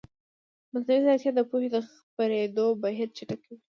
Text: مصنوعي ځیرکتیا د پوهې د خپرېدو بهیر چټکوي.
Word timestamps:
مصنوعي 0.73 0.99
ځیرکتیا 1.05 1.31
د 1.35 1.39
پوهې 1.49 1.67
د 1.73 1.75
خپرېدو 1.89 2.65
بهیر 2.81 3.09
چټکوي. 3.17 3.57